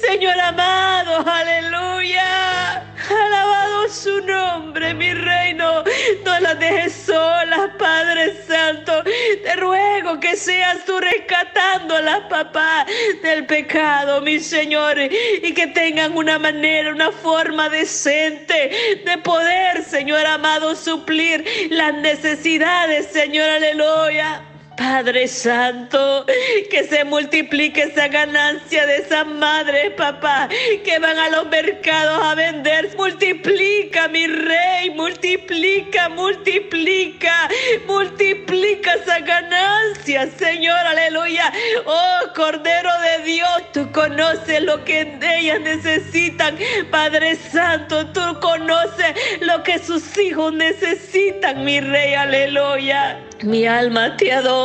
Señor 0.00 0.38
amado, 0.40 1.24
aleluya. 1.28 2.82
Alabado 3.10 3.63
su 3.94 4.20
nombre, 4.22 4.92
mi 4.94 5.12
reino. 5.14 5.84
No 6.24 6.40
las 6.40 6.58
dejes 6.58 6.92
solas, 6.92 7.70
Padre 7.78 8.34
Santo. 8.46 9.04
Te 9.04 9.56
ruego 9.56 10.18
que 10.18 10.36
seas 10.36 10.84
tú 10.84 10.98
rescatándolas, 10.98 12.20
papá, 12.28 12.86
del 13.22 13.46
pecado, 13.46 14.20
mi 14.20 14.40
Señor. 14.40 14.98
Y 14.98 15.54
que 15.54 15.68
tengan 15.68 16.16
una 16.16 16.38
manera, 16.38 16.92
una 16.92 17.12
forma 17.12 17.68
decente 17.68 19.02
de 19.04 19.18
poder, 19.18 19.84
Señor 19.84 20.26
amado, 20.26 20.74
suplir 20.74 21.44
las 21.70 21.94
necesidades, 21.94 23.06
Señor, 23.12 23.48
aleluya. 23.48 24.53
Padre 24.76 25.28
Santo, 25.28 26.26
que 26.70 26.84
se 26.84 27.04
multiplique 27.04 27.82
esa 27.82 28.08
ganancia 28.08 28.86
de 28.86 28.96
esas 28.96 29.26
madres, 29.26 29.92
papá, 29.96 30.48
que 30.84 30.98
van 30.98 31.18
a 31.18 31.30
los 31.30 31.46
mercados 31.46 32.20
a 32.22 32.34
vender. 32.34 32.90
Multiplica, 32.96 34.08
mi 34.08 34.26
rey, 34.26 34.90
multiplica, 34.90 36.08
multiplica, 36.08 37.48
multiplica 37.86 38.94
esa 38.94 39.20
ganancia, 39.20 40.28
Señor, 40.38 40.78
aleluya. 40.78 41.52
Oh, 41.86 42.32
Cordero 42.34 42.90
de 43.00 43.24
Dios, 43.24 43.72
tú 43.72 43.90
conoces 43.92 44.62
lo 44.62 44.84
que 44.84 45.18
ellas 45.22 45.60
necesitan, 45.60 46.58
Padre 46.90 47.36
Santo, 47.36 48.06
tú 48.08 48.40
conoces 48.40 49.14
lo 49.40 49.62
que 49.62 49.78
sus 49.78 50.18
hijos 50.18 50.52
necesitan, 50.52 51.64
mi 51.64 51.80
rey, 51.80 52.14
aleluya. 52.14 53.20
Mi 53.42 53.66
alma 53.66 54.16
te 54.16 54.32
adora, 54.32 54.63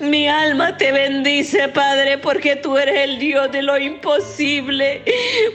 mi 0.00 0.28
alma 0.28 0.76
te 0.76 0.92
bendice, 0.92 1.68
Padre, 1.68 2.18
porque 2.18 2.56
tú 2.56 2.78
eres 2.78 2.96
el 2.96 3.18
Dios 3.18 3.50
de 3.52 3.62
lo 3.62 3.78
imposible, 3.78 5.02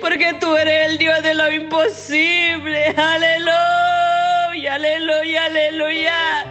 porque 0.02 0.34
tú 0.40 0.56
eres 0.56 0.92
el 0.92 0.98
Dios 0.98 1.22
de 1.24 1.34
lo 1.34 1.52
imposible. 1.52 2.94
Aleluya, 2.98 4.76
aleluya, 4.76 5.46
aleluya. 5.46 6.46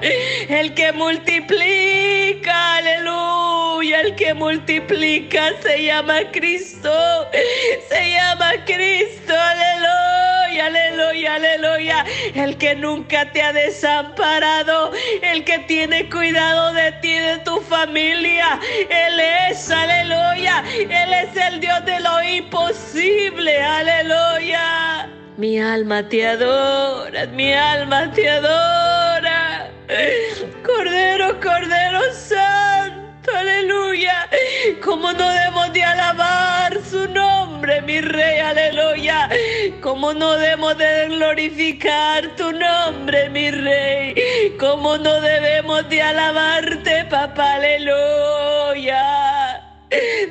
El 0.48 0.74
que 0.74 0.92
multiplica, 0.92 2.76
aleluya, 2.76 4.00
el 4.00 4.14
que 4.16 4.34
multiplica 4.34 5.52
se 5.62 5.84
llama 5.84 6.30
Cristo, 6.32 7.28
se 7.88 8.10
llama 8.10 8.52
Cristo, 8.64 9.34
aleluya 9.34 10.22
aleluya, 10.62 11.34
aleluya. 11.34 12.04
El 12.34 12.56
que 12.56 12.74
nunca 12.74 13.30
te 13.32 13.42
ha 13.42 13.52
desamparado, 13.52 14.92
el 15.22 15.44
que 15.44 15.58
tiene 15.60 16.08
cuidado 16.08 16.72
de 16.72 16.92
ti, 16.92 17.11
de 17.18 17.38
tu 17.38 17.60
familia. 17.60 18.58
Él 18.88 19.20
es, 19.20 19.70
aleluya. 19.70 20.64
Él 20.74 21.12
es 21.12 21.36
el 21.36 21.60
Dios 21.60 21.84
de 21.84 22.00
lo 22.00 22.22
imposible, 22.22 23.62
aleluya. 23.62 25.08
Mi 25.36 25.58
alma 25.58 26.06
te 26.08 26.26
adora, 26.26 27.26
mi 27.26 27.52
alma 27.52 28.10
te 28.12 28.28
adora. 28.28 29.70
Cordero, 30.64 31.40
Cordero 31.40 32.00
Santo, 32.12 33.30
aleluya. 33.34 34.28
Como 34.84 35.12
no 35.12 35.28
debemos 35.28 35.72
de 35.72 35.84
alabar 35.84 36.78
su 36.88 37.08
nombre, 37.08 37.31
mi 37.82 38.00
rey, 38.00 38.40
aleluya. 38.40 39.28
Como 39.80 40.12
no 40.12 40.36
debemos 40.36 40.76
de 40.76 41.08
glorificar 41.08 42.34
tu 42.36 42.52
nombre, 42.52 43.28
mi 43.30 43.50
rey. 43.50 44.14
Como 44.58 44.98
no 44.98 45.20
debemos 45.20 45.88
de 45.88 46.02
alabarte, 46.02 47.04
papá, 47.04 47.54
aleluya. 47.54 49.02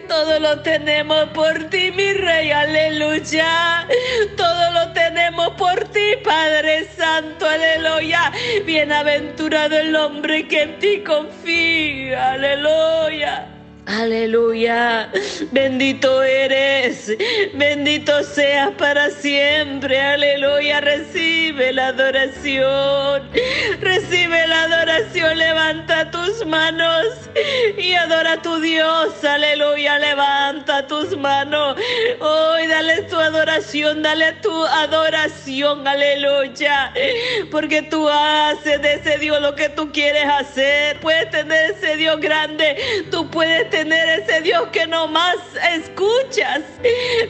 Todo 0.08 0.40
lo 0.40 0.60
tenemos 0.62 1.30
por 1.30 1.70
ti, 1.70 1.92
mi 1.92 2.14
rey, 2.14 2.52
aleluya. 2.52 3.88
Todo 4.36 4.72
lo 4.72 4.92
tenemos 4.94 5.50
por 5.52 5.84
ti, 5.90 6.16
Padre 6.24 6.86
Santo, 6.98 7.48
aleluya. 7.48 8.32
Bienaventurado 8.66 9.78
el 9.78 9.96
hombre 9.96 10.48
que 10.48 10.64
en 10.64 10.80
ti 10.80 11.04
confía, 11.04 12.32
aleluya. 12.34 13.61
Aleluya, 13.92 15.12
bendito 15.52 16.24
eres, 16.24 17.12
bendito 17.54 18.24
seas 18.24 18.72
para 18.78 19.10
siempre, 19.10 20.00
aleluya, 20.00 20.80
recibe 20.80 21.74
la 21.74 21.88
adoración, 21.88 23.30
recibe 23.82 24.48
la 24.48 24.64
adoración, 24.64 25.38
levanta 25.38 26.10
tus 26.10 26.46
manos 26.46 27.06
y 27.78 27.94
adora 27.94 28.34
a 28.34 28.42
tu 28.42 28.62
Dios, 28.62 29.22
aleluya, 29.26 30.00
levanta 30.00 30.88
tus 30.88 31.18
manos, 31.18 31.76
hoy 32.22 32.68
dale 32.68 33.02
tu 33.04 33.18
adoración, 33.18 34.04
dale 34.04 34.32
tu 34.42 34.66
adoración, 34.68 35.86
aleluya, 35.86 36.94
porque 37.52 37.82
tú 37.82 38.08
haces 38.08 38.82
de 38.82 38.94
ese 38.94 39.18
Dios 39.18 39.42
lo 39.42 39.54
que 39.54 39.68
tú 39.68 39.92
quieres 39.92 40.26
hacer, 40.28 40.98
puedes 41.02 41.30
tener 41.30 41.72
ese 41.72 41.98
Dios 41.98 42.22
grande, 42.22 42.78
tú 43.12 43.30
puedes 43.30 43.70
tener 43.70 43.81
tener 43.82 44.20
ese 44.20 44.42
Dios 44.42 44.68
que 44.72 44.86
no 44.86 45.08
más 45.08 45.38
escuchas. 45.74 46.62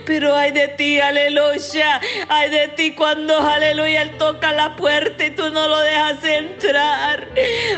Pero 0.06 0.36
hay 0.36 0.52
de 0.52 0.68
ti, 0.70 1.00
aleluya. 1.00 2.02
Hay 2.28 2.50
de 2.50 2.68
ti 2.70 2.92
cuando, 2.92 3.38
aleluya, 3.40 4.02
Él 4.02 4.18
toca 4.18 4.52
la 4.52 4.76
puerta 4.76 5.26
y 5.26 5.32
tú 5.32 5.50
no 5.50 5.68
lo 5.70 5.80
dejas 5.80 6.24
entrar. 6.24 7.28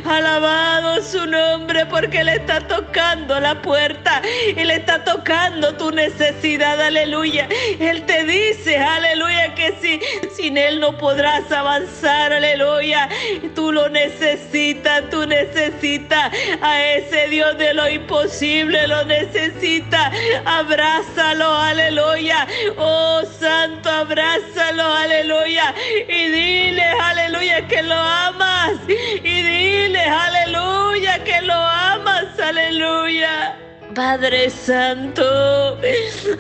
Alabado 0.06 1.04
su 1.04 1.24
nombre 1.28 1.86
porque 1.86 2.20
Él 2.20 2.30
está 2.30 2.68
tocando 2.68 3.40
la 3.40 3.62
puerta. 3.62 4.22
y 4.48 4.64
le 4.64 4.76
está 4.76 5.04
tocando 5.04 5.76
tu 5.76 5.92
necesidad, 5.92 6.82
aleluya. 6.82 7.48
Él 7.80 8.04
te 8.08 8.24
dice, 8.24 8.78
aleluya, 8.78 9.54
que 9.54 9.76
si, 9.82 10.00
sin 10.36 10.58
Él 10.58 10.80
no 10.80 10.98
podrás 10.98 11.52
avanzar, 11.52 12.34
aleluya. 12.34 13.08
Tú 13.54 13.72
lo 13.72 13.88
necesitas, 13.90 15.10
tú 15.12 15.28
necesitas 15.28 16.32
a 16.62 16.84
ese 16.84 17.28
Dios 17.28 17.56
de 17.60 17.74
lo 17.76 17.88
imposible 17.88 18.63
lo 18.66 19.04
necesita. 19.06 20.12
Abrázalo, 20.46 21.54
aleluya. 21.54 22.48
Oh 22.78 23.22
Santo, 23.40 23.90
abrázalo, 23.90 24.84
aleluya. 24.84 25.74
Y 26.08 26.28
dile, 26.30 26.86
aleluya, 27.02 27.68
que 27.68 27.84
lo 27.84 27.96
amas. 27.96 28.74
Y 28.88 29.42
dile, 29.42 30.04
aleluya, 30.04 31.24
que 31.24 31.42
lo 31.42 31.54
amas, 31.54 32.40
aleluya. 32.40 33.58
Padre 33.94 34.50
Santo, 34.50 35.78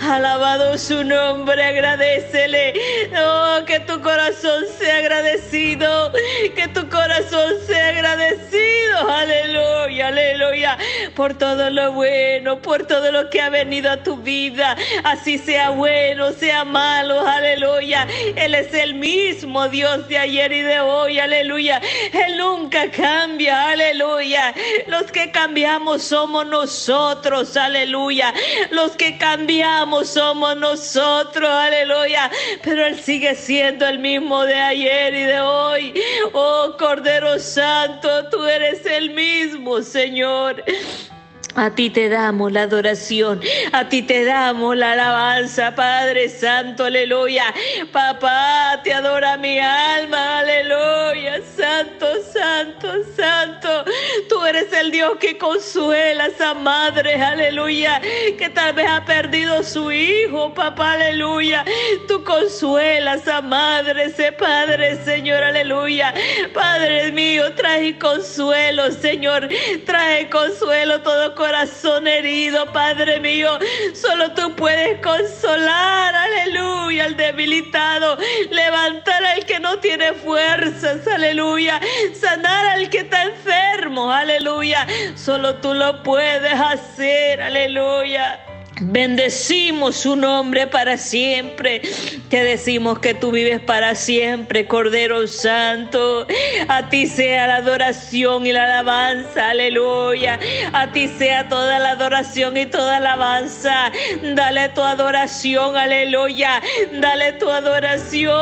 alabado 0.01 0.75
su 0.77 1.03
nombre, 1.03 1.63
agradecele. 1.63 2.73
Oh, 3.15 3.63
que 3.65 3.79
tu 3.81 4.01
corazón 4.01 4.63
sea 4.79 4.97
agradecido, 4.97 6.11
que 6.55 6.67
tu 6.69 6.89
corazón 6.89 7.53
sea 7.67 7.89
agradecido. 7.89 9.09
Aleluya, 9.09 10.07
aleluya. 10.07 10.77
Por 11.15 11.35
todo 11.35 11.69
lo 11.69 11.91
bueno, 11.91 12.59
por 12.59 12.87
todo 12.87 13.11
lo 13.11 13.29
que 13.29 13.41
ha 13.41 13.49
venido 13.49 13.91
a 13.91 13.97
tu 13.97 14.17
vida. 14.17 14.75
Así 15.03 15.37
sea 15.37 15.69
bueno, 15.71 16.31
sea 16.31 16.65
malo. 16.65 17.21
Aleluya. 17.27 18.07
Él 18.35 18.55
es 18.55 18.73
el 18.73 18.95
mismo 18.95 19.67
Dios 19.69 20.07
de 20.07 20.17
ayer 20.17 20.51
y 20.51 20.61
de 20.61 20.79
hoy. 20.79 21.19
Aleluya. 21.19 21.81
Él 22.13 22.37
nunca 22.37 22.89
cambia. 22.89 23.69
Aleluya. 23.69 24.53
Los 24.87 25.11
que 25.11 25.31
cambiamos 25.31 26.03
somos 26.03 26.47
nosotros 26.47 27.42
aleluya. 27.57 28.33
Los 28.71 28.91
que 28.91 29.17
cambiamos 29.17 30.09
somos 30.09 30.55
nosotros, 30.57 31.49
aleluya. 31.49 32.31
Pero 32.63 32.85
Él 32.85 32.99
sigue 32.99 33.35
siendo 33.35 33.85
el 33.85 33.99
mismo 33.99 34.43
de 34.43 34.55
ayer 34.55 35.13
y 35.13 35.23
de 35.23 35.41
hoy. 35.41 35.93
Oh 36.33 36.75
Cordero 36.77 37.39
Santo, 37.39 38.29
tú 38.29 38.43
eres 38.45 38.85
el 38.85 39.11
mismo, 39.11 39.81
Señor. 39.81 40.63
A 41.55 41.69
ti 41.69 41.91
te 41.91 42.09
damos 42.09 42.51
la 42.51 42.63
adoración, 42.63 43.39
a 43.73 43.87
ti 43.87 44.01
te 44.01 44.25
damos 44.25 44.75
la 44.75 44.93
alabanza, 44.93 45.75
Padre 45.75 46.27
Santo, 46.27 46.85
aleluya. 46.85 47.53
Papá, 47.91 48.81
te 48.83 48.91
adora 48.91 49.37
mi 49.37 49.59
alma, 49.59 50.39
aleluya. 50.39 51.35
Santo, 51.93 52.23
santo, 52.33 52.87
santo. 53.15 53.85
Tú 54.27 54.43
eres 54.45 54.71
el 54.73 54.89
Dios 54.89 55.17
que 55.19 55.37
consuela 55.37 56.23
a 56.23 56.27
esa 56.27 56.53
madre, 56.55 57.21
aleluya, 57.21 58.01
que 58.37 58.49
tal 58.49 58.73
vez 58.73 58.87
ha 58.89 59.05
perdido 59.05 59.61
su 59.61 59.91
hijo, 59.91 60.53
papá, 60.53 60.93
aleluya. 60.93 61.63
Tú 62.07 62.23
consuelas 62.23 63.27
a 63.27 63.41
madre, 63.41 64.05
ese 64.05 64.31
Padre, 64.31 65.03
Señor, 65.03 65.43
aleluya. 65.43 66.13
Padre 66.53 67.11
mío, 67.11 67.53
trae 67.53 67.97
consuelo, 67.99 68.91
Señor. 68.91 69.47
Trae 69.85 70.29
consuelo 70.29 71.01
todo 71.01 71.35
corazón 71.35 72.07
herido, 72.07 72.71
Padre 72.73 73.19
mío. 73.19 73.59
Solo 73.93 74.31
tú 74.31 74.55
puedes 74.55 74.99
consolar, 75.01 76.15
aleluya, 76.15 77.05
al 77.05 77.15
debilitado, 77.15 78.17
levantar 78.49 79.23
al 79.25 79.45
que 79.45 79.59
no 79.59 79.77
tiene 79.79 80.13
fuerzas, 80.13 81.05
aleluya, 81.07 81.79
sanar 82.13 82.65
al 82.65 82.89
que 82.89 82.99
está 82.99 83.23
enfermo, 83.23 84.11
aleluya. 84.11 84.87
Solo 85.15 85.55
tú 85.55 85.73
lo 85.73 86.03
puedes 86.03 86.53
hacer, 86.53 87.41
aleluya. 87.41 88.52
Bendecimos 88.81 89.97
su 89.97 90.15
nombre 90.15 90.65
para 90.65 90.97
siempre. 90.97 91.81
Te 92.29 92.43
decimos 92.43 92.99
que 92.99 93.13
tú 93.13 93.31
vives 93.31 93.59
para 93.59 93.93
siempre, 93.93 94.65
Cordero 94.67 95.27
Santo. 95.27 96.25
A 96.67 96.89
ti 96.89 97.05
sea 97.05 97.47
la 97.47 97.55
adoración 97.57 98.47
y 98.47 98.51
la 98.51 98.63
alabanza, 98.63 99.51
aleluya. 99.51 100.39
A 100.73 100.91
ti 100.91 101.07
sea 101.07 101.47
toda 101.49 101.77
la 101.77 101.91
adoración 101.91 102.57
y 102.57 102.65
toda 102.65 102.97
alabanza. 102.97 103.91
Dale 104.23 104.69
tu 104.69 104.81
adoración, 104.81 105.77
aleluya. 105.77 106.61
Dale 106.93 107.33
tu 107.33 107.49
adoración, 107.49 108.33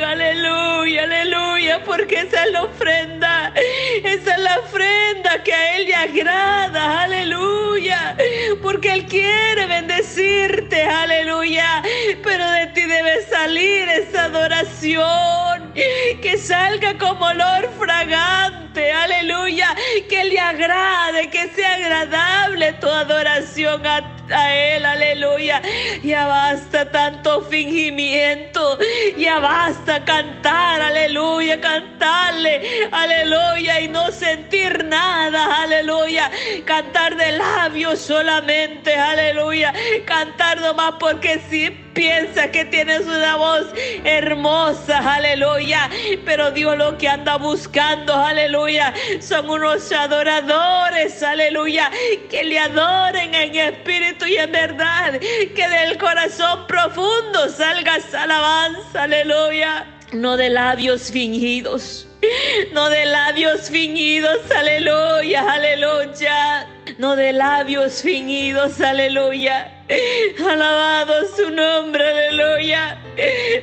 aleluya, 0.00 1.02
aleluya. 1.02 1.82
Porque 1.84 2.20
esa 2.20 2.44
es 2.44 2.52
la 2.52 2.62
ofrenda. 2.62 3.52
Esa 4.04 4.34
es 4.34 4.38
la 4.38 4.60
ofrenda 4.60 5.42
que 5.42 5.52
a 5.52 5.76
Él 5.76 5.86
le 5.86 5.94
agrada, 5.94 7.02
aleluya. 7.02 8.16
Porque 8.62 8.92
Él 8.92 9.06
quiere 9.06 9.39
quiere 9.40 9.66
bendecirte, 9.66 10.82
aleluya. 10.82 11.82
Pero 12.22 12.50
de 12.50 12.66
ti 12.68 12.82
debe 12.82 13.22
salir 13.26 13.88
esa 13.88 14.24
adoración, 14.24 15.72
que 16.22 16.38
salga 16.38 16.96
como 16.98 17.26
olor 17.26 17.68
fragante, 17.78 18.92
aleluya. 18.92 19.74
Que 20.08 20.24
le 20.24 20.38
agrade, 20.38 21.30
que 21.30 21.48
sea 21.48 21.74
agradable 21.74 22.72
tu 22.74 22.88
adoración 22.88 23.86
a 23.86 24.00
ti 24.16 24.19
a 24.32 24.54
Él, 24.54 24.84
aleluya. 24.84 25.62
Ya 26.02 26.26
basta 26.26 26.90
tanto 26.90 27.42
fingimiento, 27.42 28.78
ya 29.16 29.38
basta 29.38 30.04
cantar, 30.04 30.80
aleluya, 30.80 31.60
cantarle, 31.60 32.88
aleluya, 32.92 33.80
y 33.80 33.88
no 33.88 34.10
sentir 34.12 34.84
nada, 34.84 35.62
aleluya. 35.62 36.30
Cantar 36.64 37.16
de 37.16 37.32
labios 37.32 38.00
solamente, 38.00 38.94
aleluya. 38.94 39.72
Cantar 40.06 40.60
nomás 40.60 40.94
porque 40.98 41.40
sí 41.50 41.70
piensa 41.94 42.50
que 42.50 42.64
tienes 42.64 43.02
una 43.02 43.36
voz 43.36 43.66
hermosa, 44.04 45.14
aleluya. 45.14 45.90
Pero 46.24 46.50
Dios 46.50 46.76
lo 46.76 46.96
que 46.98 47.08
anda 47.08 47.36
buscando, 47.36 48.14
aleluya, 48.14 48.92
son 49.20 49.48
unos 49.50 49.90
adoradores, 49.92 51.22
aleluya, 51.22 51.90
que 52.28 52.44
le 52.44 52.58
adoren 52.58 53.34
en 53.34 53.54
espíritu 53.54 54.26
y 54.26 54.36
en 54.36 54.52
verdad, 54.52 55.18
que 55.18 55.68
del 55.68 55.98
corazón 55.98 56.66
profundo 56.66 57.48
salga 57.48 57.98
alabanza, 58.12 59.04
aleluya. 59.04 59.86
No 60.12 60.36
de 60.36 60.50
labios 60.50 61.10
fingidos, 61.12 62.08
no 62.72 62.90
de 62.90 63.06
labios 63.06 63.70
fingidos, 63.70 64.38
aleluya, 64.50 65.52
aleluya. 65.52 66.66
No 66.98 67.16
de 67.16 67.32
labios 67.32 68.02
fingidos, 68.02 68.80
aleluya 68.80 69.80
Alabado 70.38 71.26
su 71.36 71.50
nombre, 71.50 72.06
aleluya. 72.08 72.96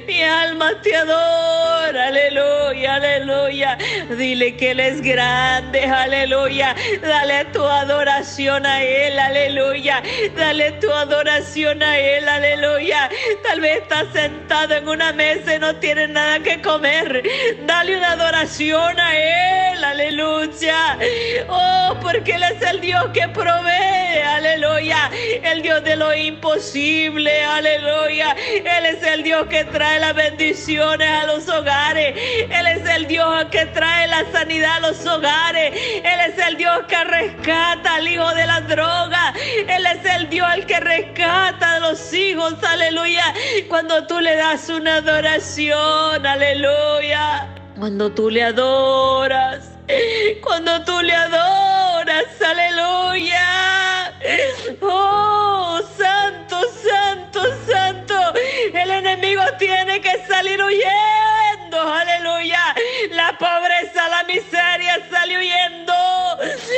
Mi 0.05 0.21
alma 0.21 0.71
te 0.81 0.93
adora, 0.93 2.07
aleluya, 2.07 2.95
aleluya. 2.95 3.77
Dile 4.09 4.57
que 4.57 4.71
Él 4.71 4.81
es 4.81 5.01
grande, 5.01 5.85
aleluya. 5.85 6.75
Dale 7.01 7.45
tu 7.45 7.63
adoración 7.63 8.65
a 8.65 8.83
Él, 8.83 9.17
aleluya. 9.17 10.03
Dale 10.35 10.73
tu 10.73 10.91
adoración 10.91 11.81
a 11.81 11.97
Él, 11.97 12.27
aleluya. 12.27 13.09
Tal 13.43 13.61
vez 13.61 13.83
estás 13.83 14.07
sentado 14.11 14.75
en 14.75 14.89
una 14.89 15.13
mesa 15.13 15.55
y 15.55 15.59
no 15.59 15.77
tienes 15.77 16.09
nada 16.09 16.39
que 16.41 16.61
comer. 16.61 17.23
Dale 17.65 17.97
una 17.97 18.11
adoración 18.11 18.99
a 18.99 19.15
Él, 19.15 19.76
aleluya. 19.83 20.97
Oh, 21.49 21.95
porque 22.01 22.33
Él 22.33 22.43
es 22.43 22.61
el 22.61 22.81
Dios 22.81 23.05
que 23.13 23.27
provee, 23.29 24.21
aleluya. 24.25 25.09
El 25.43 25.61
Dios 25.61 25.83
de 25.83 25.95
lo 25.95 26.13
imposible, 26.13 27.43
aleluya. 27.43 28.35
Él 28.49 28.85
es 28.85 29.03
el 29.03 29.23
Dios 29.23 29.47
que 29.47 29.63
trae 29.65 29.99
las 29.99 30.15
bendiciones 30.15 31.09
a 31.09 31.25
los 31.25 31.47
hogares. 31.49 32.15
Él 32.49 32.67
es 32.67 32.89
el 32.89 33.07
Dios 33.07 33.45
que 33.51 33.65
trae 33.67 34.07
la 34.07 34.25
sanidad 34.31 34.77
a 34.77 34.79
los 34.79 35.05
hogares. 35.05 35.73
Él 35.75 36.19
es 36.31 36.37
el 36.47 36.57
Dios 36.57 36.79
que 36.87 37.03
rescata 37.03 37.95
al 37.95 38.07
hijo 38.07 38.33
de 38.33 38.45
la 38.45 38.61
droga. 38.61 39.33
Él 39.67 39.85
es 39.85 40.05
el 40.05 40.29
Dios 40.29 40.47
el 40.53 40.65
que 40.65 40.79
rescata 40.79 41.75
a 41.75 41.79
los 41.79 42.13
hijos, 42.13 42.55
aleluya. 42.63 43.33
Cuando 43.67 44.05
tú 44.07 44.19
le 44.19 44.35
das 44.35 44.69
una 44.69 44.97
adoración, 44.97 46.25
aleluya. 46.25 47.56
Cuando 47.77 48.11
tú 48.11 48.31
le 48.31 48.43
adoras, 48.43 49.69
cuando 50.41 50.83
tú 50.83 50.99
le 50.99 51.13
adoras, 51.13 52.25
aleluya. 52.41 54.11
Oh, 54.81 55.79
santo, 55.95 56.59
santo, 56.83 57.43
santo. 57.67 58.33
El 58.73 58.89
enemigo 58.89 59.43
tiene 59.59 60.01
que 60.01 60.25
salir 60.27 60.59
huyendo, 60.59 61.79
aleluya. 61.79 62.73
La 63.11 63.37
pobreza, 63.37 64.09
la 64.09 64.23
miseria 64.23 64.99
sale 65.11 65.37
huyendo. 65.37 65.93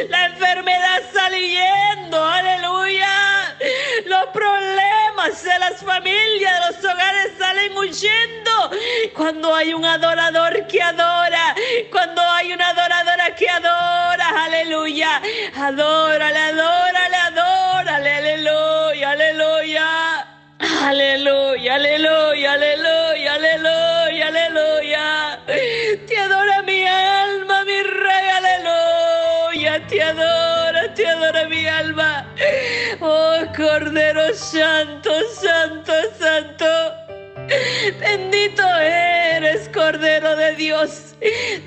La 0.09 0.25
enfermedad 0.25 1.01
sale 1.13 1.37
huyendo, 1.37 2.25
aleluya. 2.25 3.55
Los 4.05 4.25
problemas 4.33 4.98
de 5.27 5.59
las 5.59 5.83
familias, 5.83 6.53
de 6.53 6.81
los 6.81 6.93
hogares 6.93 7.33
salen 7.37 7.77
huyendo. 7.77 8.71
Cuando 9.13 9.53
hay 9.53 9.73
un 9.73 9.83
adorador 9.83 10.65
que 10.67 10.81
adora, 10.81 11.55
cuando 11.91 12.21
hay 12.21 12.53
una 12.53 12.69
adoradora 12.69 13.35
que 13.35 13.49
adora, 13.49 14.45
aleluya. 14.45 15.21
Adórale, 15.57 16.39
adórale, 16.39 17.17
adórale, 17.17 18.13
aleluya, 18.13 19.09
aleluya. 19.11 20.25
Aleluya, 20.59 21.75
aleluya, 21.75 22.53
aleluya, 22.53 23.33
aleluya, 23.33 24.27
aleluya. 24.27 25.18
Cordero 33.59 34.33
Santo, 34.33 35.11
Santo, 35.33 35.91
Santo. 36.17 36.65
Bendito 37.99 38.63
eres, 38.79 39.67
Cordero 39.73 40.37
de 40.37 40.55
Dios. 40.55 41.13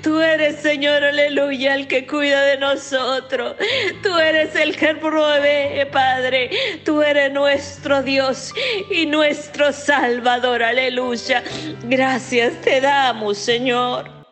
Tú 0.01 0.19
eres, 0.19 0.55
Señor, 0.55 1.03
aleluya, 1.03 1.75
el 1.75 1.87
que 1.87 2.07
cuida 2.07 2.41
de 2.45 2.57
nosotros. 2.57 3.55
Tú 4.01 4.17
eres 4.17 4.55
el 4.55 4.75
que 4.75 4.95
provee, 4.95 5.85
Padre. 5.91 6.49
Tú 6.83 7.03
eres 7.03 7.31
nuestro 7.31 8.01
Dios 8.01 8.51
y 8.89 9.05
nuestro 9.05 9.71
Salvador, 9.71 10.63
aleluya. 10.63 11.43
Gracias 11.83 12.59
te 12.61 12.81
damos, 12.81 13.37
Señor. 13.37 14.22